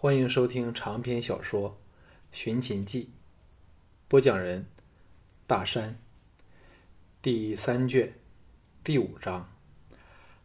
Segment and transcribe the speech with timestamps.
[0.00, 1.70] 欢迎收听长篇小说
[2.30, 3.02] 《寻秦记》，
[4.06, 4.66] 播讲人：
[5.44, 5.98] 大山。
[7.20, 8.14] 第三卷
[8.84, 9.48] 第五章：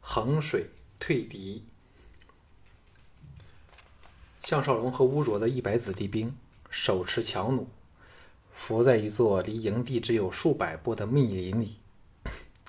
[0.01, 1.63] 衡水退敌。
[4.41, 6.35] 项少龙和乌卓的一百子弟兵
[6.71, 7.67] 手持强弩，
[8.51, 11.77] 伏在一座离营地只有数百步的密林里，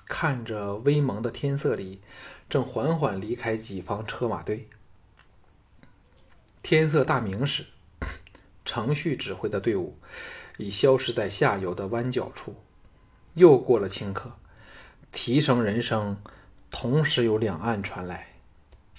[0.05, 1.99] 看着微蒙的天色里，
[2.47, 4.69] 正缓缓离开己方车马队。
[6.67, 7.63] 天色大明时，
[8.65, 9.99] 程旭指挥的队伍
[10.57, 12.55] 已消失在下游的弯角处。
[13.35, 14.31] 又过了顷刻，
[15.11, 16.17] 蹄声、人声
[16.71, 18.29] 同时由两岸传来。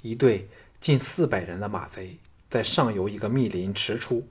[0.03, 0.49] 一队
[0.81, 4.29] 近四百人的马贼在上游一个密林驰出，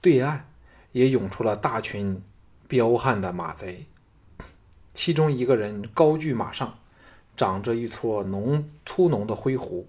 [0.00, 0.48] 对岸
[0.92, 2.22] 也涌出了大群
[2.68, 3.86] 彪悍的马贼。
[4.94, 6.78] 其中一个人高踞马上，
[7.36, 9.88] 长着一撮浓粗浓的灰胡，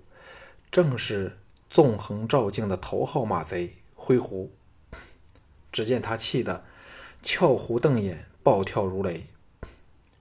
[0.72, 1.38] 正是。
[1.72, 4.52] 纵横照镜的头号马贼灰狐，
[5.72, 6.66] 只见他气得
[7.24, 9.28] 翘胡瞪眼，暴跳如雷，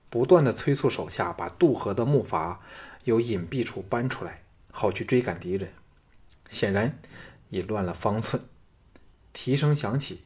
[0.09, 2.55] 不断的催促手下把渡河的木筏
[3.03, 5.73] 由隐蔽处搬出来，好去追赶敌人。
[6.47, 6.97] 显然
[7.49, 8.41] 已乱了方寸。
[9.33, 10.21] 蹄声响起，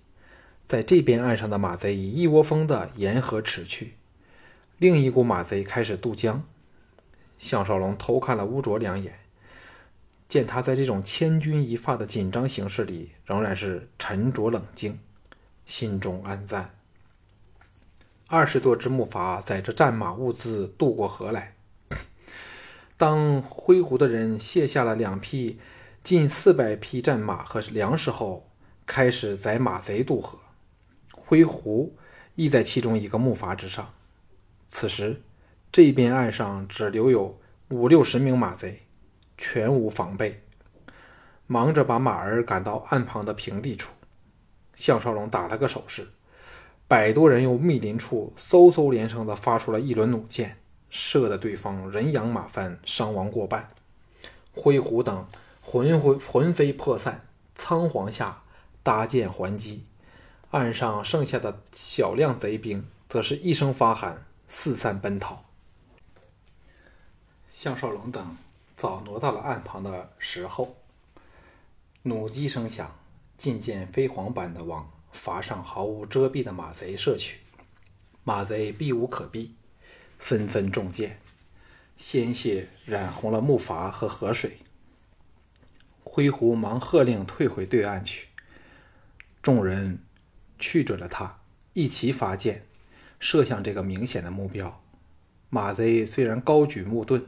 [0.68, 3.96] 在这边岸上的马贼已一窝蜂的沿河驰去，
[4.78, 6.44] 另一股马贼开始渡江。
[7.40, 9.25] 项少龙偷看了乌卓两眼。
[10.28, 15.00] 见他在这种千钧一发的紧张形势里，仍然是沉着冷静，
[15.66, 16.76] 心中暗赞。
[18.28, 21.56] 二十多只木筏载着战马物资渡过河来。
[22.98, 25.60] 当灰狐的人卸下了两匹
[26.04, 28.50] 近四百匹战马和粮食后，
[28.88, 30.40] 开始载马贼渡河。
[31.12, 31.96] 灰狐
[32.34, 33.94] 亦在其中一个木筏之上。
[34.70, 35.22] 此时，
[35.72, 38.85] 这边岸上只留有五六十名马贼。
[39.38, 40.42] 全无防备，
[41.48, 43.94] 忙着把马儿赶到岸旁的平地处。
[44.76, 46.10] 项少龙打了个手势，
[46.88, 50.58] 百多人由密林处嗖嗖连声的发出了一轮弩箭，
[50.90, 53.70] 射得对方人仰马翻，伤亡过半。
[54.54, 55.28] 灰狐等
[55.62, 58.44] 魂魂魂飞魄散，仓皇下
[58.84, 59.86] 搭箭还击。
[60.52, 65.44] 岸上剩下的小量贼兵，则是一声发喊，四散奔逃。
[67.52, 68.38] 项少龙等。
[68.76, 70.76] 早挪到了岸旁的石后，
[72.04, 72.94] 弩机声响，
[73.38, 77.40] 进箭飞黄般的往筏上毫无遮蔽的马贼射去。
[78.26, 79.56] 马贼避无可避，
[80.20, 81.22] 纷纷中箭，
[81.96, 84.58] 鲜血染红了木筏和河水。
[86.04, 88.28] 灰狐忙喝令退回对岸去，
[89.42, 90.00] 众人
[90.60, 91.40] 去准了他，
[91.72, 92.66] 一齐发箭，
[93.22, 94.82] 射向这个明显的目标。
[95.50, 97.26] 马贼虽然高举木盾。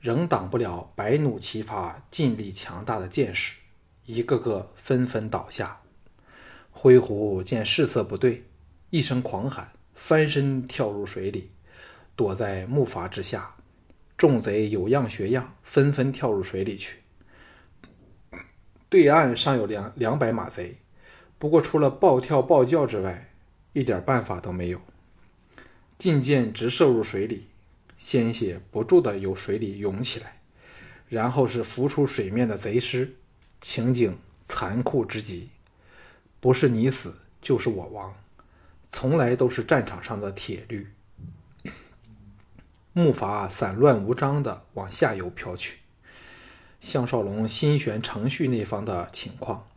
[0.00, 3.56] 仍挡不了百弩齐发、劲力强大的箭矢，
[4.06, 5.82] 一个个纷纷倒下。
[6.70, 8.44] 灰狐见势色不对，
[8.88, 11.50] 一声狂喊，翻身跳入水里，
[12.16, 13.56] 躲在木筏之下。
[14.16, 17.00] 众贼有样学样，纷纷跳入水里去。
[18.88, 20.78] 对岸尚有两两百马贼，
[21.38, 23.30] 不过除了暴跳暴叫之外，
[23.74, 24.80] 一点办法都没有。
[25.98, 27.49] 进箭直射入水里。
[28.00, 30.40] 鲜血不住地由水里涌起来，
[31.10, 33.14] 然后是浮出水面的贼尸，
[33.60, 35.50] 情景残酷之极。
[36.40, 38.14] 不是你死，就是我亡，
[38.88, 40.90] 从来都是战场上的铁律。
[42.94, 45.80] 木筏散乱无章地往下游飘去。
[46.80, 49.68] 项少龙心悬程序那方的情况，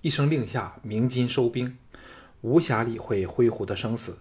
[0.00, 1.78] 一声令下，鸣金收兵，
[2.40, 4.18] 无暇理会灰狐的生死，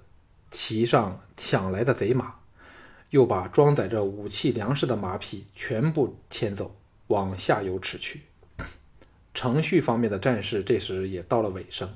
[0.51, 2.40] 骑上抢来的贼马。
[3.11, 6.75] 又把装载着武器粮食的马匹全部牵走，
[7.07, 8.21] 往下游驰去。
[9.33, 11.87] 程序方面的战士这时也到了尾声，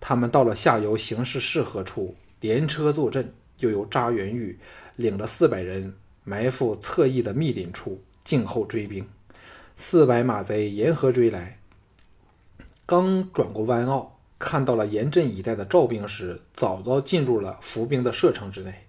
[0.00, 4.58] 他们到了下游形势适合处，连车坐阵，又由扎元玉
[4.96, 9.06] 领了四百人埋伏侧翼的密林处，静候追兵。
[9.76, 11.58] 四百马贼沿河追来，
[12.86, 18.83] 刚转过弯坳，看到了严阵以待的赵兵时，早早进入了伏兵的射程之内。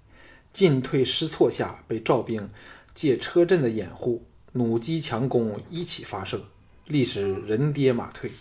[0.55, 2.49] 进退失措下，被赵兵
[2.93, 6.41] 借车阵的掩护，弩机强攻一起发射，
[6.85, 8.31] 历史人跌马退。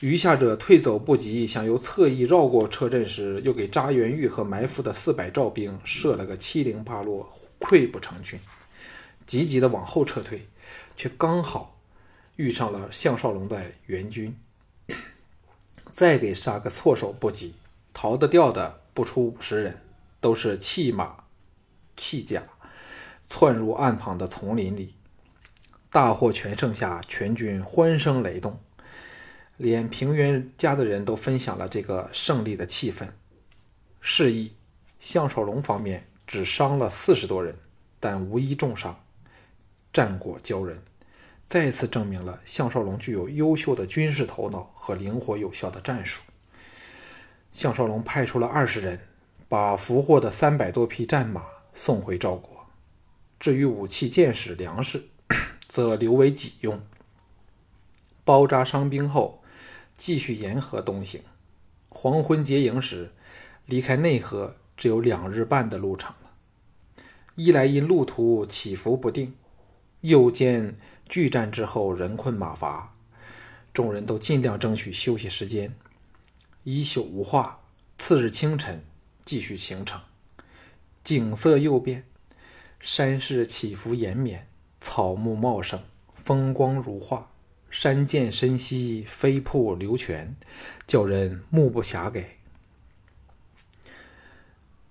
[0.00, 8.38] 余下者退走不及，想由侧翼绕过车阵时，又给扎元玉和埋伏的四百赵兵射了个七零八落，溃不成军。
[9.26, 10.46] 急急的往后撤退，
[10.98, 11.80] 却刚好
[12.36, 14.36] 遇上了项少龙的援军，
[15.94, 17.54] 再给杀个措手不及，
[17.94, 19.80] 逃得掉的不出五十人，
[20.20, 21.21] 都是弃马。
[22.02, 22.42] 弃甲，
[23.28, 24.96] 窜入岸旁的丛林里，
[25.88, 28.58] 大获全胜下，全军欢声雷动。
[29.56, 33.06] 连平原家的人都分享了这个胜利的气氛。
[34.00, 34.56] 示意
[34.98, 37.54] 项少龙方面只伤了四十多人，
[38.00, 38.98] 但无一重伤，
[39.92, 40.82] 战果骄人，
[41.46, 46.22] 再次证明了项少龙具有优秀的军事头脑和灵活有效的战术。
[47.52, 48.98] 项少龙派出了二十人，
[49.48, 52.66] 把俘获的三百多匹战马送回赵国。
[53.40, 55.08] 至于武器、箭矢、粮食，
[55.68, 56.80] 则留为己用。
[58.24, 59.42] 包扎伤兵后，
[59.96, 61.20] 继续沿河东行。
[61.88, 63.10] 黄昏结营时，
[63.66, 66.30] 离开内河只有两日半的路程了。
[67.34, 69.34] 一来因路途起伏不定，
[70.02, 70.76] 又见
[71.08, 72.94] 巨战之后人困马乏，
[73.74, 75.74] 众人都尽量争取休息时间。
[76.62, 77.60] 一宿无话，
[77.98, 78.84] 次日清晨
[79.24, 80.00] 继续行程。
[81.04, 82.04] 景色又变，
[82.78, 84.46] 山势起伏延绵，
[84.80, 85.80] 草木茂盛，
[86.14, 87.28] 风光如画。
[87.70, 90.36] 山涧深溪，飞瀑流泉，
[90.86, 92.36] 叫人目不暇给。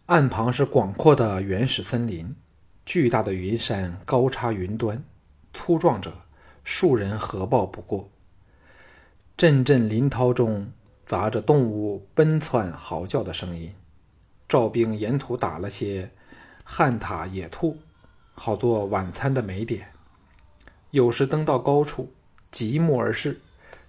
[0.07, 2.35] 岸旁是广阔的原始森林，
[2.83, 5.03] 巨大的云山高插云端，
[5.53, 6.23] 粗壮者
[6.63, 8.09] 数人合抱不过。
[9.37, 10.71] 阵阵林涛中
[11.05, 13.73] 杂着动物奔窜嚎叫的声音。
[14.51, 16.11] 赵兵沿途打了些
[16.65, 17.77] 旱獭野兔，
[18.33, 19.87] 好做晚餐的美点。
[20.89, 22.11] 有时登到高处。
[22.51, 23.39] 极目而视，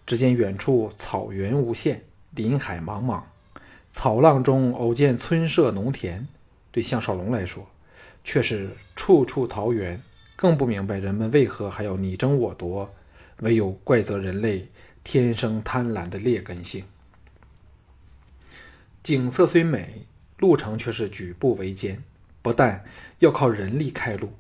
[0.06, 3.24] 只见远处草原无限，林海茫茫，
[3.90, 6.28] 草浪中偶见村舍农田。
[6.70, 7.68] 对项少龙来说，
[8.22, 10.00] 却是处处桃源，
[10.36, 12.94] 更不明白人们为何还要你争我夺，
[13.38, 14.68] 唯有怪责人类
[15.02, 16.84] 天生贪婪的劣根性。
[19.02, 20.06] 景色虽美，
[20.42, 22.02] 路程却是举步维艰，
[22.42, 22.84] 不但
[23.20, 24.34] 要靠人力开路，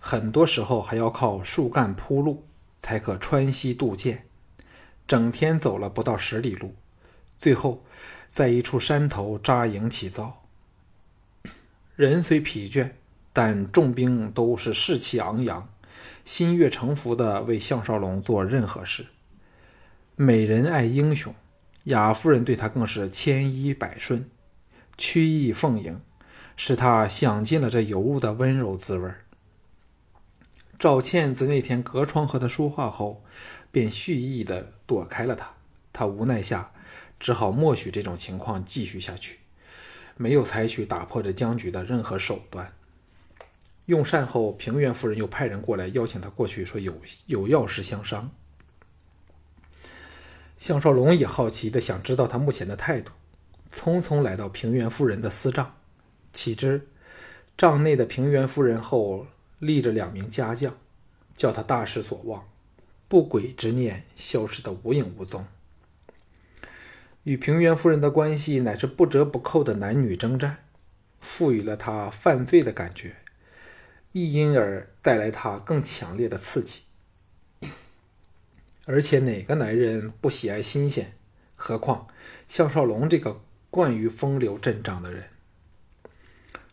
[0.00, 2.44] 很多时候还要靠树干铺路。
[2.80, 4.18] 才可穿溪渡涧，
[5.08, 6.74] 整天走了不到十里路，
[7.38, 7.82] 最后
[8.28, 10.42] 在一处山头扎营起灶。
[11.96, 12.90] 人虽疲倦，
[13.32, 15.66] 但众兵都是士气昂扬，
[16.26, 19.06] 心悦诚服地为项少龙做任何事。
[20.14, 21.34] 美人爱英雄，
[21.84, 24.28] 雅夫人对他更是千依百顺，
[24.96, 26.00] 曲意奉迎，
[26.56, 29.10] 使他享尽了这尤物的温柔滋味。
[30.78, 33.24] 赵倩自那天隔窗和他说话后，
[33.70, 35.54] 便蓄意地躲开了他。
[35.92, 36.72] 他无奈下，
[37.18, 39.38] 只好默许这种情况继续下去，
[40.16, 42.72] 没有采取打破这僵局的任何手段。
[43.86, 46.94] 用膳后，平原夫人又派人过来邀请他过去，说有
[47.26, 48.30] 有要事相商。
[50.56, 53.12] 项少龙也好奇的想知道他目前的态度，
[53.74, 55.76] 匆匆来到平原夫人的私帐，
[56.32, 56.88] 岂知
[57.58, 59.26] 帐内的平原夫人后。
[59.60, 60.76] 立着两名家将，
[61.34, 62.46] 叫他大失所望，
[63.08, 65.46] 不轨之念消失得无影无踪。
[67.22, 70.64] 与平原夫人的关系乃是不折不扣的男女征战，
[71.20, 73.16] 赋予了他犯罪的感觉，
[74.12, 76.82] 亦因而带来他更强烈的刺激。
[78.84, 81.16] 而且哪个男人不喜爱新鲜？
[81.54, 82.08] 何况
[82.48, 83.40] 项少龙这个
[83.74, 85.24] 惯于风流阵仗的人。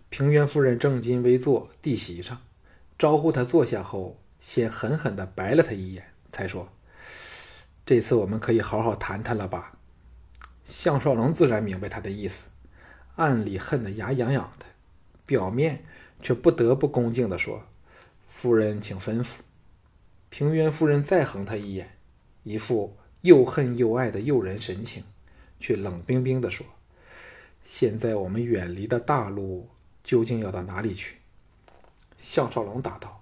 [0.10, 2.40] 平原夫人正襟危坐地席上。
[2.96, 6.70] 招呼他坐下后，先狠狠地白了他一眼，才说
[7.84, 9.80] ：“这次我们可以好好谈谈了吧？”
[10.64, 12.44] 项少龙自然明白他的意思，
[13.16, 14.68] 暗里恨得牙痒痒的，
[15.26, 15.84] 表面
[16.22, 17.64] 却不得不恭敬地说
[18.30, 19.40] ：“夫人，请吩咐。”
[20.30, 21.98] 平原夫人再横他一眼，
[22.44, 25.04] 一副又恨又爱的诱人神情，
[25.60, 26.64] 却冷冰冰地说
[27.64, 29.70] ：“现在我们远离的大陆
[30.04, 31.18] 究竟要到哪里去？”
[32.18, 33.22] 项少龙答道：“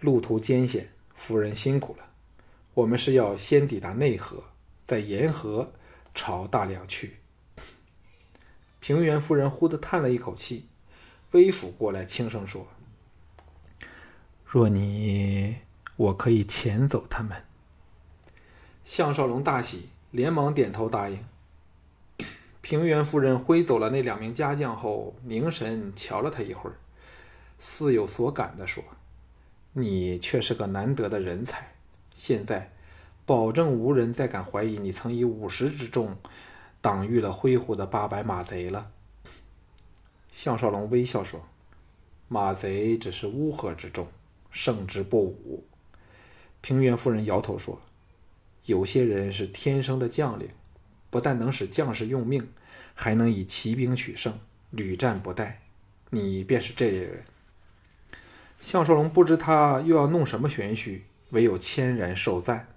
[0.00, 2.10] 路途艰险，夫人辛苦了。
[2.74, 4.42] 我们是要先抵达内河，
[4.84, 5.72] 再沿河
[6.14, 7.16] 朝大梁去。”
[8.80, 10.66] 平原夫人忽地叹了一口气，
[11.32, 12.66] 微俯过来，轻声说
[14.44, 15.58] ：“若你，
[15.96, 17.44] 我可以遣走他们。”
[18.84, 21.24] 项少龙大喜，连忙点头答应。
[22.62, 26.76] 平原夫人挥走了那两名家将后，凝神瞧了他一会儿。
[27.58, 28.82] 似有所感地说
[29.72, 31.72] ：“你却是个难得的人才，
[32.14, 32.70] 现在
[33.26, 36.16] 保证无人再敢怀疑你曾以五十之众
[36.80, 38.90] 挡御了挥虎的八百马贼了。”
[40.32, 41.46] 项少龙微笑说
[42.28, 44.06] ：“马贼只是乌合之众，
[44.50, 45.64] 胜之不武。”
[46.62, 47.80] 平原夫人摇头说
[48.66, 50.48] ：“有些人是天生的将领，
[51.10, 52.48] 不但能使将士用命，
[52.94, 54.38] 还能以骑兵取胜，
[54.70, 55.54] 屡战不殆。
[56.10, 57.24] 你便是这类人。”
[58.60, 62.68] 项少龙不知他又要弄什么玄虚，唯有谦然受赞。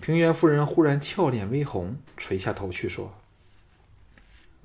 [0.00, 3.18] 平原夫人忽然俏脸微红，垂下头去说：“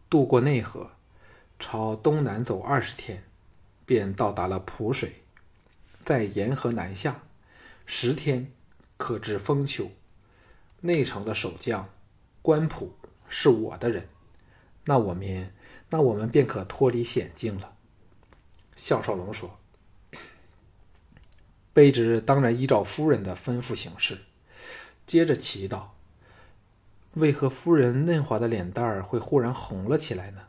[0.10, 0.92] 渡过内河，
[1.58, 3.24] 朝东南走二十天，
[3.86, 5.24] 便到达了蒲水，
[6.04, 7.24] 在沿河南下，
[7.86, 8.52] 十天
[8.98, 9.90] 可至封丘。
[10.82, 11.90] 内城的守将
[12.44, 12.94] 关普
[13.28, 14.08] 是我的人，
[14.86, 15.52] 那我们
[15.90, 17.74] 那我们便可脱离险境了。”
[18.76, 19.60] 项少龙说
[21.74, 24.20] ：“卑职当然依照夫人的吩咐行事。”
[25.08, 25.88] 接着祈祷
[27.16, 30.42] ：“为何夫人嫩滑的脸蛋儿会忽然红了起来呢？”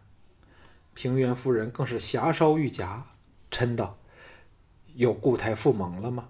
[0.95, 3.07] 平原夫人更是霞烧玉颊，
[3.51, 3.99] 嗔道
[4.95, 6.29] ：“有固态附萌了吗？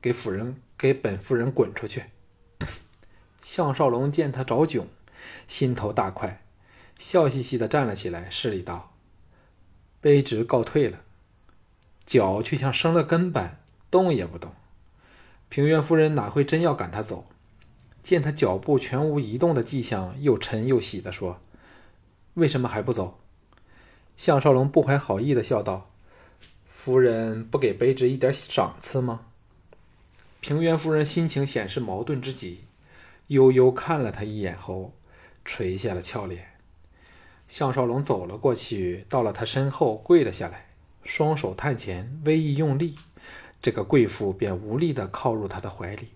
[0.00, 2.04] 给夫人，给本夫人滚出去！”
[3.44, 4.84] 项少龙见他找窘，
[5.46, 6.42] 心头大快，
[6.98, 8.94] 笑嘻嘻的站了起来，施礼道
[10.02, 11.00] ：“卑职告退了。”
[12.06, 13.60] 脚却像生了根般，
[13.90, 14.54] 动也不动。
[15.50, 17.26] 平原夫人哪会真要赶他走？
[18.02, 21.38] 见他脚步全无移动的迹象，又沉又喜地说
[22.34, 23.20] ：“为什么还不走？”
[24.16, 25.90] 项少龙不怀好意的笑道
[26.66, 29.26] ：“夫人不给卑职一点赏赐吗？”
[30.40, 32.63] 平原夫人心情显示矛盾之极，
[33.28, 34.92] 悠悠看了他一眼后，
[35.44, 36.46] 垂下了俏脸。
[37.48, 40.66] 项少龙走了过去，到了他身后，跪了下来，
[41.04, 42.96] 双手探前，微一用力，
[43.60, 46.08] 这个贵妇便无力地靠入他的怀里。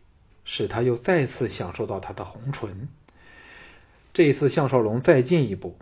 [0.50, 2.88] 使他又再次享受到他的红唇。
[4.15, 5.77] 这一次，项少龙再进一步，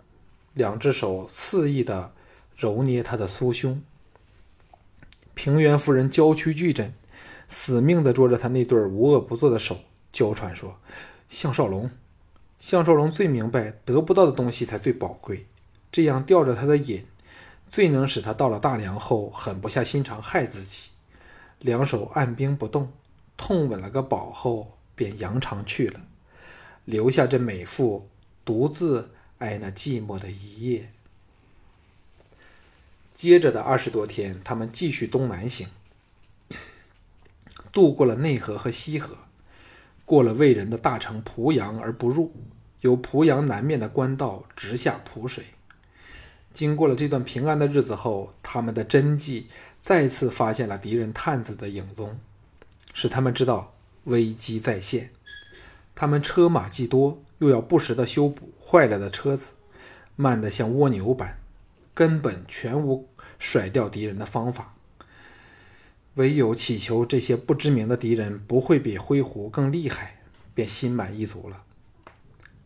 [0.53, 2.11] 两只手肆意的
[2.57, 3.81] 揉捏他的酥胸。
[5.33, 6.93] 平原夫人娇躯巨震，
[7.47, 9.77] 死命的捉着他那对无恶不作的手，
[10.11, 10.77] 娇喘说
[11.29, 11.89] ：“项少龙，
[12.59, 15.45] 项少龙最明白，得不到的东西才最宝贵。
[15.91, 17.05] 这样吊着他的瘾，
[17.67, 20.89] 最能使他到了大梁后狠不下心肠害自己。”
[21.59, 22.91] 两手按兵不动。
[23.39, 26.01] 痛吻了个饱后，便扬长去了，
[26.85, 28.09] 留下这美妇
[28.43, 30.91] 独自挨那寂寞的一夜。
[33.13, 35.67] 接着的二十多天，他们继续东南行，
[37.71, 39.15] 渡过了内河和西河，
[40.07, 42.31] 过了魏人的大城濮阳而不入，
[42.79, 45.43] 由濮阳南面的官道直下濮水。
[46.53, 49.47] 经过了这段平安的日子后，他们的侦计
[49.81, 52.17] 再次发现了敌人探子的影踪。
[52.93, 53.73] 使他们知道
[54.05, 55.09] 危机再现，
[55.93, 59.51] 他们车马既多，又要不时的修补坏了的车子，
[60.15, 61.37] 慢得像蜗牛般，
[61.93, 64.76] 根本全无甩掉敌人的方法。
[66.17, 70.19] 唯有祈求这些不知名的敌人不会比灰狐更厉害，
[70.55, 71.63] 便心满意足了。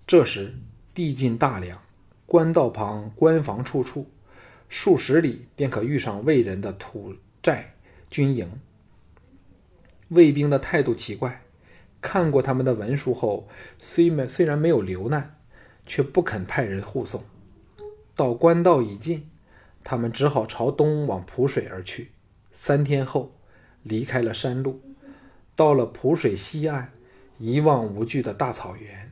[0.07, 0.55] 这时
[0.93, 1.77] 地近大梁，
[2.25, 4.09] 官道旁官房处处，
[4.69, 7.73] 数十里便可遇上魏人的土寨
[8.09, 8.49] 军营。
[10.07, 11.41] 卫兵的态度奇怪，
[12.01, 15.35] 看过他们的文书后，虽没虽然没有留难，
[15.85, 17.21] 却不肯派人护送。
[18.15, 19.29] 到官道已尽，
[19.83, 22.11] 他们只好朝东往蒲水而去。
[22.53, 23.33] 三天后，
[23.83, 24.81] 离开了山路，
[25.55, 26.91] 到了蒲水西岸，
[27.37, 29.11] 一望无际的大草原。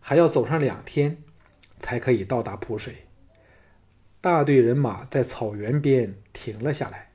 [0.00, 1.18] 还要走上两天，
[1.78, 2.94] 才可以到达蒲水。
[4.20, 7.10] 大队人马在草原边停了下来。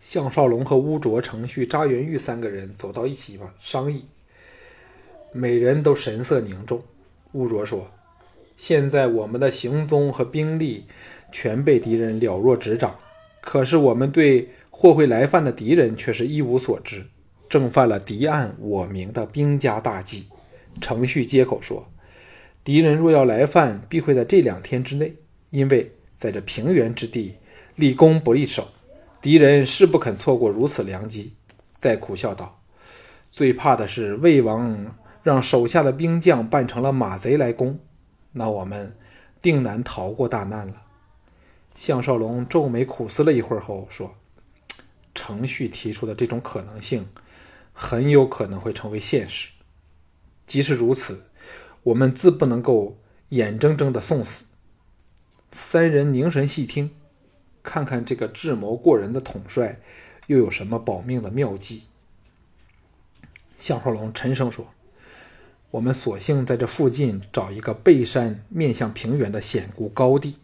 [0.00, 4.06] 项少龙和乌卓、程旭、扎元玉三个人走到一起吧，商议。
[5.32, 6.82] 每人都神色凝重。
[7.32, 7.90] 乌卓说
[8.58, 10.86] ：“现在我们的行踪和兵力
[11.30, 12.98] 全被敌人了若指掌，
[13.40, 17.06] 可是我们对或会来犯的敌人却是一无所知，
[17.48, 20.26] 正犯了敌暗我明的兵家大忌。”
[20.80, 21.86] 程旭接口说
[22.64, 25.14] ：“敌人若要来犯，必会在这两天之内，
[25.50, 27.36] 因为在这平原之地，
[27.76, 28.68] 立功不立守。”
[29.20, 31.34] 敌人是不肯错过如此良机，
[31.78, 32.60] 再苦笑道
[33.30, 37.78] ：“最怕的是魏王让手下的兵将扮成了马贼来攻，
[38.32, 38.96] 那我们
[39.40, 40.82] 定难逃过大难了。”
[41.76, 44.14] 项少龙皱眉苦思了一会儿后说
[45.14, 47.06] ：“程旭提出的这种可能性，
[47.72, 49.50] 很有可能会成为现实。
[50.46, 51.24] 即使如此，
[51.82, 52.98] 我们自不能够
[53.30, 54.46] 眼睁睁的送死。”
[55.52, 56.90] 三人凝神细听。
[57.64, 59.78] 看看这个智谋过人的统帅，
[60.26, 61.84] 又有什么保命的妙计？
[63.56, 64.74] 项少龙沉声说
[65.70, 70.38] ：“我们索性在这附近找一个背山面向平原的险固高地，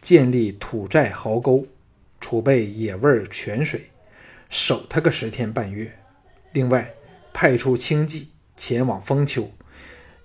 [0.00, 1.64] 建立土寨壕沟，
[2.22, 3.90] 储备野味泉水，
[4.48, 5.92] 守他个十天半月。
[6.52, 6.94] 另外，
[7.34, 9.50] 派出轻骑前往封丘，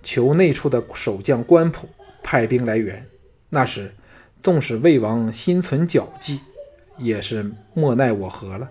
[0.02, 1.90] 求内处的守将官普
[2.22, 3.06] 派兵来援。
[3.50, 3.92] 那时。”
[4.40, 6.38] 纵使魏王心存狡计，
[6.96, 8.70] 也是莫奈我何了。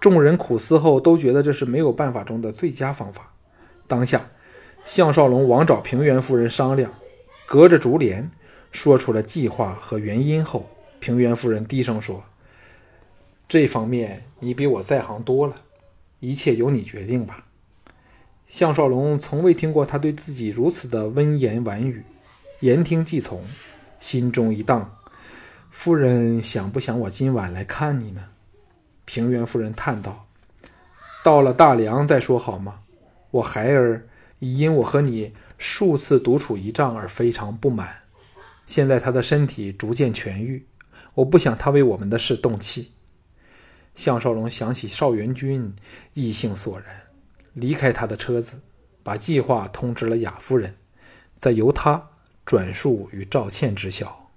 [0.00, 3.34] 众人苦思后，都觉得这是没有办法中的最佳方法。
[3.86, 4.30] 当下，
[4.82, 6.94] 项少龙往找平原夫人商量，
[7.44, 8.30] 隔着竹帘
[8.70, 10.70] 说出了计划和原因后，
[11.02, 12.22] 平原夫人低声说
[13.48, 15.56] ：“这方面你比我在行多了，
[16.20, 17.46] 一切由你决定吧。”
[18.46, 22.04] 项少龙从未听过他对自己如此的温言婉语，
[22.60, 23.44] 言听计从，
[23.98, 24.96] 心中一荡。
[25.72, 28.28] 夫人想不想我今晚来看你呢？
[29.04, 30.28] 平原夫人叹道
[31.24, 32.82] ：“到了大梁再说好吗？
[33.32, 34.06] 我孩儿
[34.38, 38.02] 已因我和你数次独处一帐而非常不满，
[38.66, 40.64] 现在他的身体逐渐痊愈，
[41.14, 42.92] 我不想他为我们的事动气。”
[43.94, 45.74] 项少龙想起邵元君
[46.14, 47.02] 意兴索然。
[47.54, 48.58] 离开他的车子，
[49.02, 50.74] 把计划通知了雅夫人，
[51.34, 52.02] 再由他
[52.46, 54.30] 转述与赵倩知晓。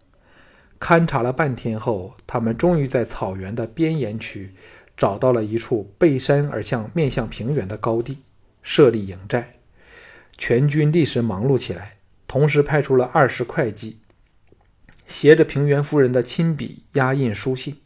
[0.77, 4.53] 勘察了半天后，他们终于在草原的边沿区
[4.97, 8.19] 找到了一处背山而向、面向平原的高地，
[8.61, 9.53] 设立营寨。
[10.37, 11.95] 全军立时忙碌起来，
[12.27, 13.99] 同时派出了二十会计，
[15.07, 17.77] 携着平原夫人的亲笔压印书信，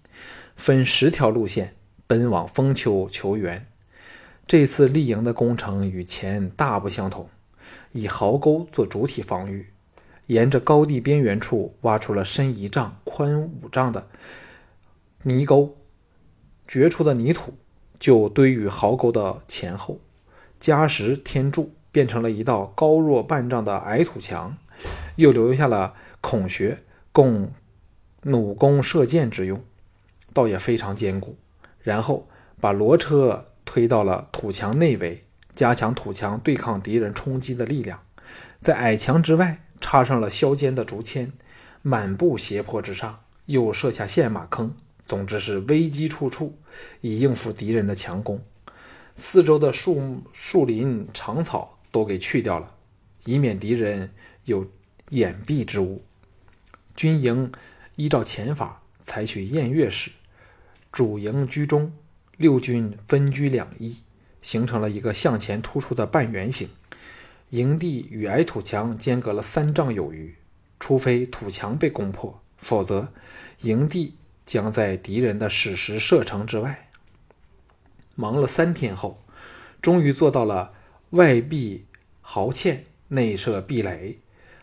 [0.56, 1.76] 分十条路线
[2.08, 3.66] 奔往丰丘求援。
[4.48, 7.30] 这次立营的工程与前大不相同，
[7.92, 9.68] 以壕沟做主体防御，
[10.28, 14.08] 沿着高地边缘处挖出了深一丈、宽五丈的
[15.24, 15.78] 泥沟，
[16.68, 17.54] 掘出的泥土
[18.00, 20.00] 就堆于壕沟的前后，
[20.60, 24.58] 加石添筑，变成了一道高若半丈的矮土墙，
[25.18, 26.80] 又留下了孔穴
[27.20, 27.52] 供
[28.24, 29.62] 弩弓射箭之用，
[30.34, 31.38] 倒也非常坚固。
[31.82, 32.28] 然后
[32.62, 33.46] 把骡车。
[33.66, 38.00] 推到了土墙内围，加强土墙对抗敌人冲击的力量。
[38.60, 41.32] 在矮墙之外插上了削尖的竹签，
[41.84, 44.74] 满布斜坡之上又设下陷马坑。
[45.06, 46.58] 总之是危机处处，
[47.02, 48.42] 以应付敌人的强攻。
[49.16, 52.74] 四周的树树林、长草都给去掉了，
[53.26, 54.10] 以免敌人
[54.46, 54.66] 有
[55.10, 56.02] 掩蔽之物。
[57.00, 57.50] 军营
[57.96, 60.12] 依照前法采取宴乐式，
[60.92, 61.94] 主营居中。
[62.36, 64.02] 六军分居两翼，
[64.42, 66.68] 形成了一个向前突出的半圆形。
[67.52, 70.36] 营地与矮土墙间隔了三丈有余，
[70.78, 73.08] 除非土墙被攻破，否则
[73.62, 76.90] 营地将在敌人的矢石射程之外。
[78.16, 79.24] 忙了三天后，
[79.82, 80.74] 终于做到了
[81.12, 81.86] 外壁
[82.20, 84.20] 壕堑，内设壁垒，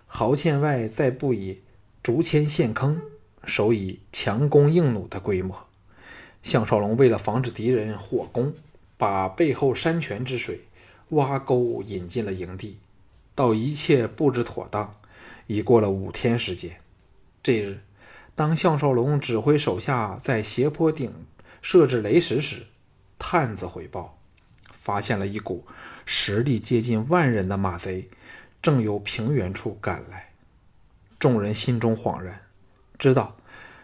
[0.06, 1.62] 壕堑外再布以
[2.06, 3.02] 竹签陷坑，
[3.46, 5.66] 守以强弓硬弩的规模。
[6.40, 8.54] 项少龙为了防止敌人火攻，
[8.96, 10.60] 把背后山泉之水
[11.08, 12.78] 挖沟引进了营地。
[13.34, 14.94] 到一切布置妥当，
[15.48, 16.76] 已过了五天时间。
[17.42, 17.80] 这日，
[18.36, 21.12] 当项少龙指挥手下在斜坡顶
[21.60, 22.66] 设置雷石时，
[23.18, 24.16] 探子回报，
[24.72, 25.66] 发现了一股
[26.04, 28.08] 实力接近万人的马贼，
[28.62, 30.25] 正由平原处赶来。
[31.18, 32.42] 众人心中恍然，
[32.98, 33.36] 知道。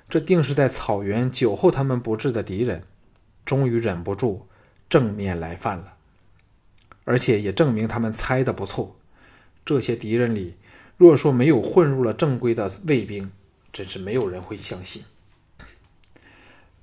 [0.08, 2.82] 这定是在草原酒后他们不治的敌人，
[3.46, 4.46] 终于忍不住
[4.90, 5.94] 正面来犯了。
[7.04, 8.94] 而且也证明他们猜的不错。
[9.64, 10.56] 这些敌人里，
[10.98, 13.32] 若说没有混入了正规的卫兵，
[13.72, 15.02] 真是没有人会相信。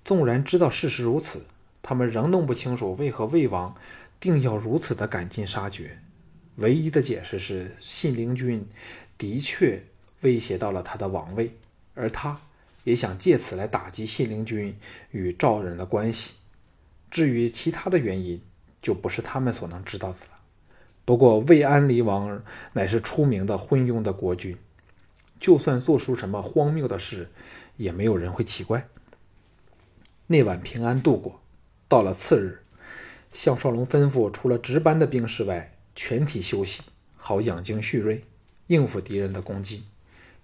[0.04, 1.46] 纵然知道事实如此，
[1.84, 3.76] 他们仍弄不清楚为何魏王
[4.20, 6.00] 定要如此的赶尽杀绝。
[6.56, 8.68] 唯一的解释是，信陵君
[9.20, 9.84] 的确
[10.22, 11.52] 威胁到了他的王位，
[11.94, 12.40] 而他。
[12.86, 14.76] 也想借此来打击信陵君
[15.12, 16.36] 与赵人的关系。
[17.12, 18.42] 至于其他的原因，
[18.82, 20.40] 就不是他们所能知道的了。
[21.04, 22.42] 不过，魏安离王
[22.74, 24.58] 乃是出名的昏庸的国君，
[25.40, 27.30] 就算做出什么荒谬的事，
[27.76, 28.88] 也没有人会奇怪。
[30.28, 31.42] 那晚平安度过。
[31.88, 32.64] 到了次日，
[33.34, 36.82] 项少龙吩咐，除了值班的兵士外，全体休息，
[37.18, 38.24] 好养精蓄锐，
[38.68, 39.84] 应付敌人的攻击。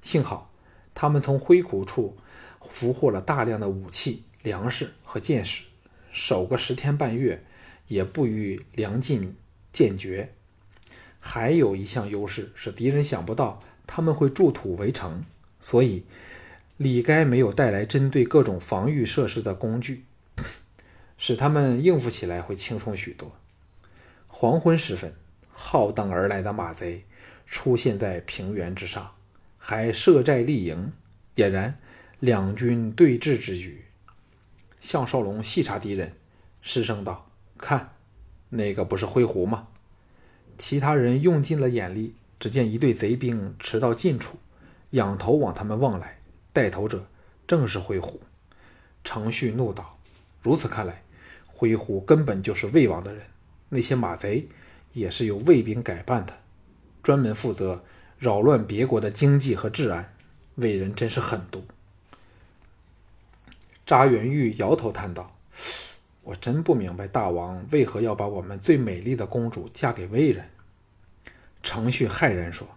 [0.06, 0.54] 幸好，
[0.94, 2.18] 他们从灰谷处。
[2.68, 5.66] 俘获了大量的武器、粮食和箭矢，
[6.12, 7.44] 守个十天半月，
[7.88, 9.36] 也不遇粮尽
[9.72, 10.34] 剑绝。
[11.20, 15.24] 还有一项优势是，敌人想不到他们会筑土围城，
[15.60, 16.06] 所以
[16.78, 20.06] 李该没有带来针对各种防御设施的工具，
[21.20, 23.32] 使他们应付起来会轻松许多。
[24.28, 25.14] 黄昏时分，
[25.52, 27.06] 浩荡而来的马贼
[27.46, 29.15] 出现在平原之上，
[29.68, 30.94] 还设寨立营，
[31.36, 31.80] 俨然。
[32.20, 33.86] 两军对峙之局，
[34.80, 36.14] 项少龙细查敌人，
[36.62, 37.96] 失声道：“看，
[38.50, 39.70] 那个不是灰狐吗？”
[40.60, 44.38] 其他人用尽了眼力，只见一队贼兵驰到近处，
[44.92, 46.20] 仰头往他们望来。
[46.54, 47.08] 带头者
[47.48, 48.22] 正是灰狐。
[49.04, 49.98] 程旭怒道
[50.44, 51.02] ：“如此看来，
[51.48, 53.26] 灰狐根本就是魏王的人，
[53.70, 54.48] 那些马贼
[54.94, 56.38] 也是由魏兵改扮的，
[57.02, 57.84] 专门负责
[58.18, 60.14] 扰乱别国的经济和治安。
[60.56, 61.66] 魏人真是狠毒。”
[63.86, 65.36] 扎元玉摇头叹道
[66.24, 70.50] ：“我真不明白大王为何要把我们最美丽的公主嫁给魏人。”
[71.62, 72.68] 程旭骇然说：“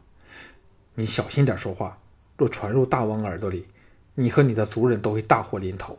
[0.97, 1.99] 你小心点说话，
[2.37, 3.67] 若传入大王耳朵里，
[4.15, 5.99] 你和你的族人都会大祸临头。”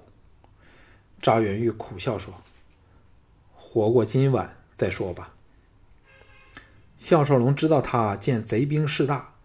[1.22, 2.34] 扎元玉苦笑说
[3.56, 5.34] ：“活过今晚再说吧。”
[7.00, 9.36] 项少龙知道他见贼兵势大，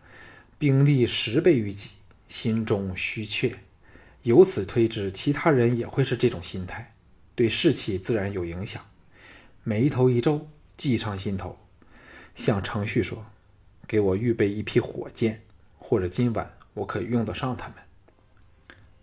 [0.59, 1.91] 兵力十倍于己，
[2.27, 3.61] 心中虚怯，
[4.25, 6.95] 由此推知其他人也会是这种心态，
[7.37, 8.85] 对士气自然有影响。
[9.63, 11.57] 眉头一皱，计上心头，
[12.35, 13.25] 向程旭说。
[13.87, 15.43] 给我预备一批火箭，
[15.79, 17.77] 或者今晚我可用得上他们。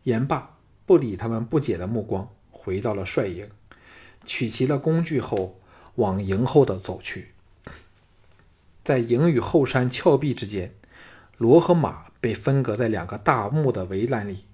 [0.03, 3.47] 言罢，不理他们不解的目光，回到了帅营，
[4.25, 5.59] 取齐了工具后，
[5.95, 7.29] 往营后的走去。
[8.83, 10.73] 在营与后山峭壁之间，
[11.37, 14.45] 骡和马被分隔在两个大木的围栏里，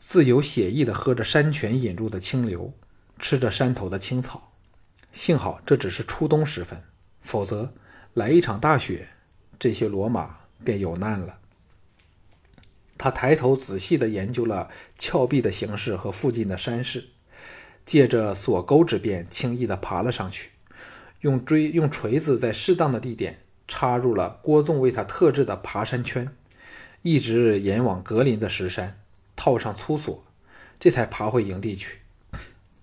[0.00, 2.72] 自由写意地喝着山泉引入的清流，
[3.18, 4.52] 吃着山头的青草。
[5.12, 6.82] 幸好这只是初冬时分，
[7.20, 7.72] 否则。
[8.14, 9.10] 来一场大雪，
[9.60, 11.38] 这些骡马便有难了。
[12.96, 17.10] 他抬头仔细地研究了峭壁的形势和附近的山势，
[17.86, 20.50] 借着锁钩之便，轻易地爬了上去，
[21.20, 26.28] 用锥用锤子在适当的地点插入了郭纵为他特制的爬山圈，
[27.02, 29.00] 一直沿往格林的石山，
[29.36, 30.24] 套上粗锁，
[30.78, 31.98] 这才爬回营地去。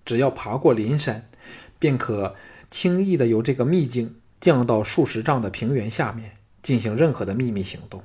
[0.04, 1.28] 只要爬过林山，
[1.78, 2.36] 便可
[2.70, 4.16] 轻易的由这个秘境。
[4.38, 8.04] 降到数十丈的平原下面进行任何的秘密行动。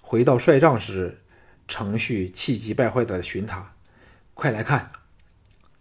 [0.00, 1.18] 回到帅帐时，
[1.66, 3.72] 程旭气急败坏的寻他
[4.32, 4.92] ：“快来看！”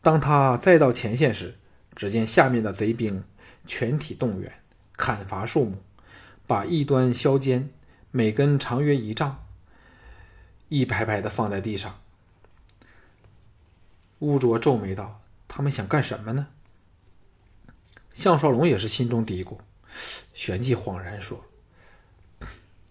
[0.01, 1.59] 当他再到前线时，
[1.95, 3.23] 只见下面的贼兵
[3.69, 4.51] 全体动员，
[4.97, 5.77] 砍伐树木，
[6.47, 7.69] 把一端削尖，
[8.09, 9.45] 每根长约一丈，
[10.69, 12.01] 一排排的放在地上。
[14.17, 16.47] 乌卓皱眉道：“他们想干什么呢？”
[18.15, 19.59] 项少龙也是心中嘀咕，
[20.33, 21.45] 旋即恍然说：“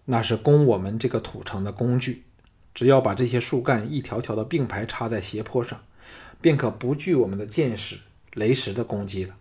[0.05, 2.23] 那是攻我们这个土城的工具，
[2.73, 5.83] 只要把这些树干一条条的并排插在斜坡上，
[6.39, 7.99] 便可不惧我们的箭矢、
[8.33, 9.35] 雷石的攻击了。”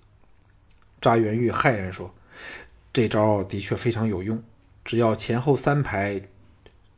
[1.00, 2.14] 扎元玉骇然说
[2.92, 4.42] ：“这招的确非常有用，
[4.84, 6.22] 只要前后三排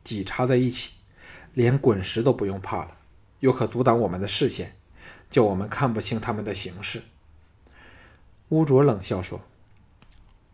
[0.03, 0.93] 挤插在一起，
[1.53, 2.97] 连滚石都不用怕了，
[3.39, 4.75] 又可阻挡我们的视线，
[5.29, 7.03] 叫我们看不清他们的形势。”
[8.49, 9.41] 乌卓冷笑说：“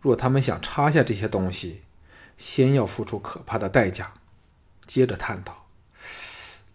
[0.02, 1.82] 若他们想插下这些东西，
[2.38, 4.14] 先要付出可怕的代价。”
[4.86, 5.68] 接着叹道：“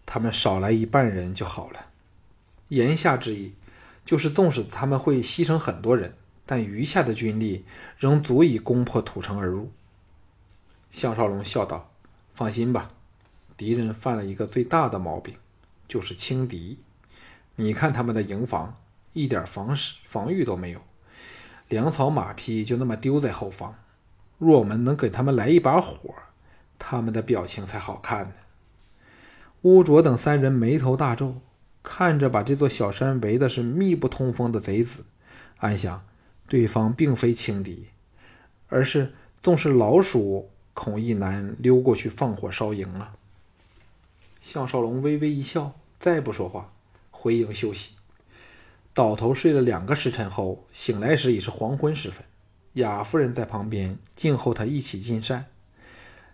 [0.05, 1.87] 他们少来一半人就好了。”
[2.69, 3.53] 言下之意，
[4.05, 6.15] 就是纵使他们会牺牲很多人，
[6.53, 7.65] 但余下的军力
[7.97, 9.71] 仍足以攻破土城而入。
[10.91, 11.89] 项少龙笑道
[12.35, 12.89] ：“放心吧，
[13.57, 15.33] 敌人犯了一个最大的毛病，
[15.87, 16.77] 就是轻敌。
[17.55, 18.77] 你看他们的营房，
[19.13, 20.81] 一点防防御都没有。”
[21.69, 23.73] 粮草马匹就那么丢在后方，
[24.37, 26.13] 若我们能给他们来一把火，
[26.77, 28.33] 他们的表情才好看呢。
[29.63, 31.41] 乌卓等三人眉头大皱，
[31.81, 35.03] 看着把这座小山围的是密不通风的贼子，
[35.57, 36.05] 暗想：
[36.47, 37.87] 对方并非轻敌，
[38.67, 43.15] 而是纵是老鼠，恐亦难溜过去放火烧营了。
[44.41, 46.71] 项少龙微微一笑，再不说话，
[47.11, 47.93] 回营休息。
[48.93, 52.23] 倒头睡了两个时辰后，醒来时已是黄昏时分。
[52.73, 55.45] 雅夫人在旁边静候他一起进膳。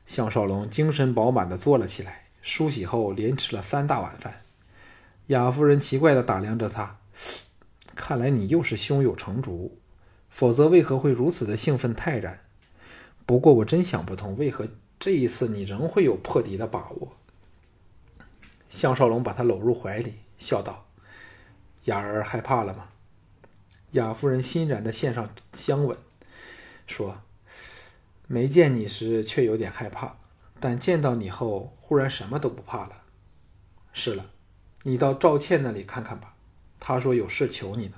[0.05, 4.41] 项少龙精神饱满地坐了起来，梳洗后连吃了三大碗饭。
[5.27, 6.97] 雅夫人奇怪地打量着他，
[7.95, 9.77] 看来你又是胸有成竹，
[10.29, 12.39] 否则为何会如此的兴奋泰然？
[13.25, 14.67] 不过我真想不通，为何
[14.99, 17.15] 这一次你仍会有破敌的把握？
[18.69, 20.85] 项少龙把他搂入怀里，笑道。
[21.85, 22.89] 雅儿害怕了吗？
[23.93, 25.97] 雅夫人欣然的献上香吻，
[26.85, 27.21] 说
[28.27, 30.17] ：“没见你时却有点害怕，
[30.59, 33.01] 但见到你后，忽然什么都不怕了。”
[33.91, 34.29] 是了，
[34.83, 36.35] 你到赵倩那里看看吧，
[36.79, 37.95] 她说有事求你呢。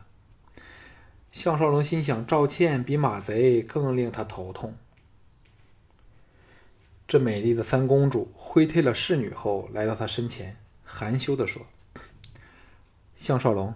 [1.32, 4.76] 项少龙心想，赵倩比马贼更令他头痛。
[7.08, 11.66] 这美丽的三公主挥退了侍女后，来到他身前，含羞的说。
[13.16, 13.74] 项少龙，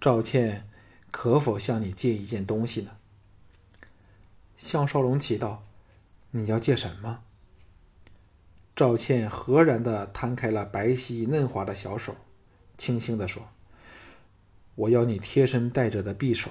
[0.00, 0.68] 赵倩
[1.10, 2.92] 可否向你借一件东西呢？
[4.56, 5.64] 项少龙奇道
[6.30, 7.20] ：“你要借什么？”
[8.76, 12.14] 赵倩和然的摊开了白皙嫩滑的小手，
[12.78, 13.48] 轻轻的说
[14.76, 16.50] ：“我要你贴身带着的匕首。”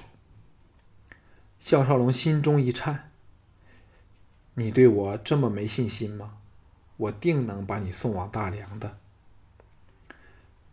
[1.58, 3.10] 项少龙心中一颤
[4.54, 6.34] ：“你对我这么没信心吗？
[6.96, 8.98] 我定能把你送往大梁的。”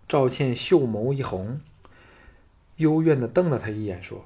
[0.08, 1.62] 赵倩秀眸一红，
[2.76, 4.26] 幽怨的瞪了他一眼，说：“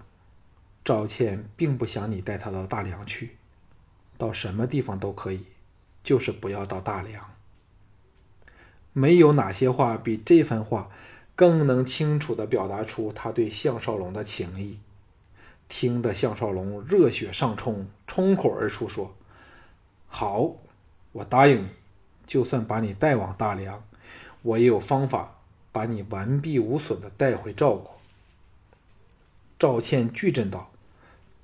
[0.84, 3.38] 赵倩并不想你带她到大梁去，
[4.18, 5.46] 到什么地方都可以，
[6.04, 7.32] 就是不要到大梁。”
[8.92, 10.90] 没有哪些话比这番话
[11.36, 14.80] 更能清楚的表达出他对项少龙的情谊。
[15.68, 19.16] 听得项少龙热血上冲，冲口而出说
[20.08, 20.54] ：“好，
[21.12, 21.70] 我答应你，
[22.26, 23.84] 就算把你带往大梁，
[24.42, 25.36] 我也有方法
[25.72, 28.00] 把你完璧无损的带回赵国。”
[29.60, 30.72] 赵倩巨震道：“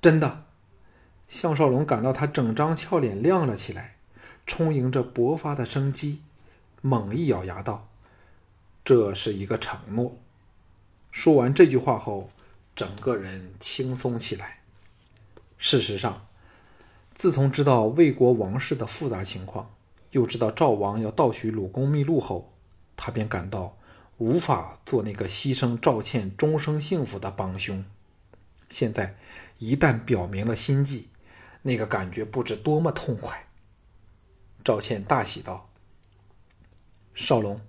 [0.00, 0.44] 真的？”
[1.28, 3.96] 项少龙感到他整张俏脸亮了起来，
[4.46, 6.22] 充盈着勃发的生机。
[6.80, 7.88] 猛一咬牙道
[8.84, 10.16] ：“这是一个承诺。”
[11.10, 12.30] 说完这句话后，
[12.74, 14.60] 整个人轻松起来。
[15.58, 16.26] 事实上，
[17.14, 19.74] 自从知道魏国王室的复杂情况，
[20.10, 22.52] 又知道赵王要盗取鲁公秘录后，
[22.96, 23.76] 他便感到
[24.18, 27.84] 无法做那个牺牲赵倩终生幸福的帮凶。
[28.68, 29.16] 现在
[29.58, 31.08] 一旦表明了心迹，
[31.62, 33.46] 那个感觉不知多么痛快。
[34.64, 35.70] 赵倩大喜道。
[37.14, 37.60] 少龙，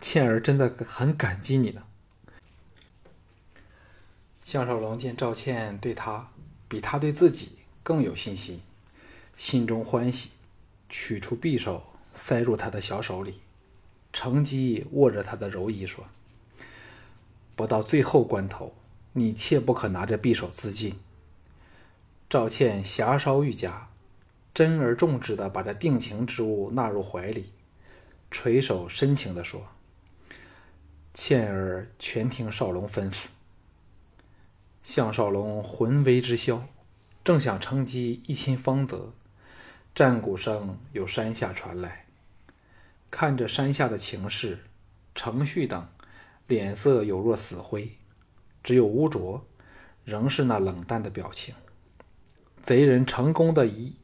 [0.00, 1.82] 倩儿真的很感激你呢。
[4.52, 6.28] 项少龙见赵倩对他
[6.68, 8.60] 比他对自己更有信心，
[9.34, 10.28] 心中欢喜，
[10.90, 13.40] 取出匕首塞入他的小手里，
[14.12, 16.04] 乘机握着他的柔衣说
[17.56, 18.74] ：“不到最后关头，
[19.14, 21.00] 你切不可拿着匕首自尽。”
[22.28, 23.88] 赵倩霞烧玉颊，
[24.52, 27.52] 珍而重之的把这定情之物纳入怀里。
[28.30, 29.68] 垂首深情地说
[31.14, 33.28] ：“倩儿全听少龙吩咐。”
[34.82, 36.64] 项少龙魂为之消，
[37.24, 39.12] 正想乘机一亲芳泽，
[39.94, 42.06] 战鼓声由山下传来。
[43.10, 44.64] 看着山下的情势，
[45.14, 45.88] 程旭等
[46.48, 47.92] 脸色有若死灰，
[48.64, 49.46] 只有乌卓
[50.04, 51.54] 仍是那冷淡的表情。
[52.60, 53.96] 贼人成功的一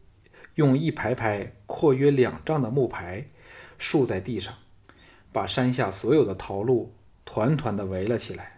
[0.54, 3.26] 用一排排阔约两丈的木牌。
[3.80, 4.54] 竖在地上，
[5.32, 6.92] 把山下所有的桃路
[7.24, 8.57] 团团的围了起来。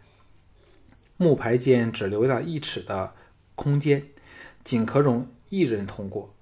[1.22, 3.12] 木牌间只留下一尺的
[3.54, 4.06] 空间，
[4.64, 6.34] 仅可容一人通过。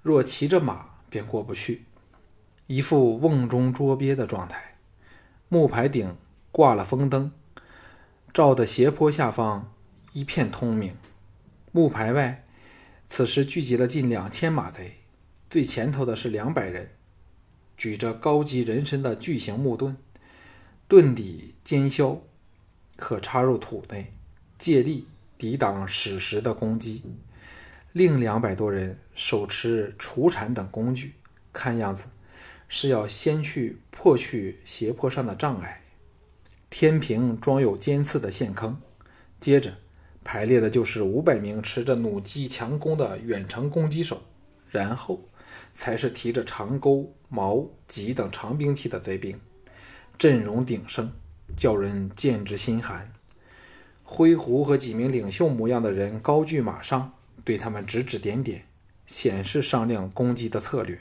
[0.00, 1.84] 若骑着马，便过不去，
[2.66, 4.78] 一副瓮中捉鳖的状态。
[5.50, 6.16] 木牌顶
[6.50, 7.30] 挂了风灯，
[8.32, 9.70] 照的斜坡下方
[10.14, 10.96] 一片通明。
[11.70, 12.46] 木牌外，
[13.06, 15.00] 此时聚集了近两千马贼，
[15.50, 16.88] 最前头的是两百人。
[17.76, 19.98] 举着高级人身的巨型木盾，
[20.88, 22.22] 盾底尖削，
[22.96, 24.12] 可插入土内，
[24.58, 27.02] 借力抵挡矢石的攻击。
[27.92, 31.14] 另两百多人手持锄铲等工具，
[31.52, 32.06] 看样子
[32.68, 35.82] 是要先去破去斜坡上的障碍。
[36.70, 38.80] 天平装有尖刺的陷坑，
[39.38, 39.74] 接着
[40.24, 44.22] 排列的就是五百名持着弩机强攻的远程攻击手，
[44.70, 45.28] 然后。
[45.76, 49.40] 才是提着长钩、矛、戟等长兵器的贼兵，
[50.16, 51.10] 阵容鼎盛，
[51.56, 53.12] 叫人见之心寒。
[54.02, 57.12] 灰狐和几名领袖模样的人高踞马上，
[57.44, 58.64] 对他们指指点点，
[59.06, 61.00] 显示商量攻击的策略。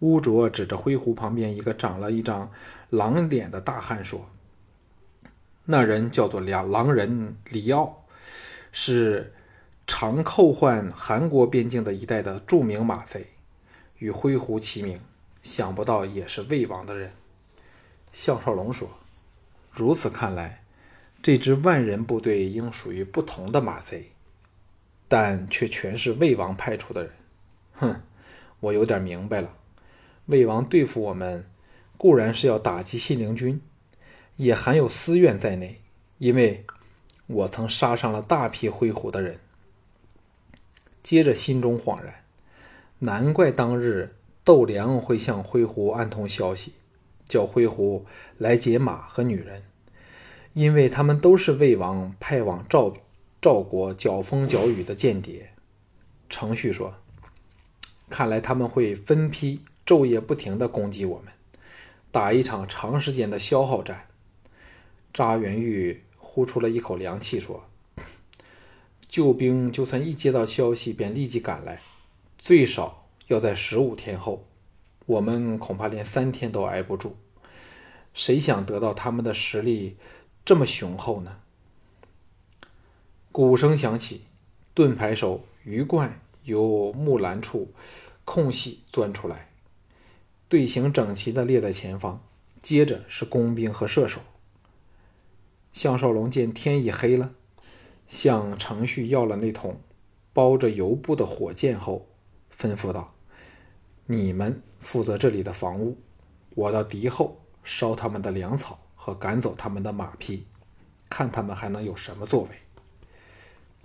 [0.00, 2.50] 乌卓指着灰狐旁边一个长了一张
[2.90, 4.28] 狼脸的大汉说
[5.66, 8.04] ：“那人叫做两狼人李奥，
[8.70, 9.32] 是
[9.86, 13.26] 常扣换韩国边境的一带的著名马贼。”
[13.98, 15.00] 与灰狐齐名，
[15.42, 17.10] 想不到也是魏王的人。
[18.12, 18.88] 项少龙说
[19.78, 20.64] ：“如此看来，
[21.22, 24.10] 这支万人部队应属于不同的马贼，
[25.06, 27.12] 但却全是魏王派出的人。
[27.74, 28.02] 哼，
[28.58, 29.54] 我有点明白了。
[30.26, 31.48] 魏王对付我们，
[31.96, 33.62] 固然是要打击信陵君，
[34.34, 35.80] 也含有私怨在内。
[36.18, 36.66] 因为
[37.28, 39.38] 我曾杀伤了大批灰狐的人。”
[41.04, 42.12] 接着心中恍然。
[42.98, 46.72] 难怪当日窦良会向灰狐暗通消息，
[47.28, 48.04] 叫灰狐
[48.38, 49.62] 来解马和女人，
[50.54, 52.94] 因为他们都是魏王派往赵
[53.40, 55.50] 赵国搅风搅雨的间谍。
[56.28, 56.94] 程旭说
[58.10, 61.32] ：“看来他们会分批昼夜不停地攻击我们，
[62.10, 64.06] 打一场长时间的消耗战。”
[65.14, 67.64] 扎元玉呼出了一口凉气，说
[69.08, 71.80] ：“救兵就算一接到消息便立即赶来。”
[72.38, 74.46] 最少要在十五天后，
[75.06, 77.16] 我们恐怕连三天都挨不住。
[78.14, 79.96] 谁想得到他们的实力
[80.48, 81.40] 这么雄厚呢？
[83.30, 84.22] 鼓声响起，
[84.72, 87.74] 盾牌手鱼贯由木栏处
[88.24, 89.50] 空隙钻出来，
[90.48, 92.24] 队形整齐的列在前方。
[92.62, 94.22] 接着是工兵和射手。
[95.74, 97.34] 项少龙见天已黑了，
[98.08, 99.78] 向程旭要了那桶
[100.32, 102.06] 包着油布的火箭后，
[102.58, 103.12] 吩咐道
[104.08, 105.98] ：“你们负责这里的防务，
[106.54, 108.78] 我到敌后烧他们的粮草
[109.08, 110.44] 和赶走他们的马匹，
[111.08, 112.48] 看他们还能有什么作为。”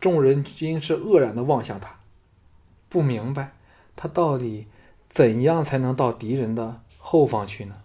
[0.02, 1.96] 众人均是愕然的望向他，
[2.90, 3.54] 不明白
[3.96, 4.68] 他到底
[5.08, 7.83] 怎样才能到敌人的后方去呢？